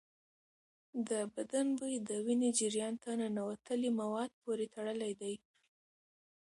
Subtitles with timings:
[1.09, 5.35] د بدن بوی د وینې جریان ته ننوتلي مواد پورې تړلی دی.